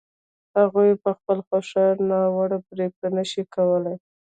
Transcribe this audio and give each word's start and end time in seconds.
هغوی 0.59 0.89
په 1.03 1.09
خپله 1.17 1.41
خوښه 1.47 1.85
ناوړه 2.09 2.57
پرېکړه 2.69 3.07
نه 3.17 3.23
شي 3.31 3.43
کولای. 3.55 3.95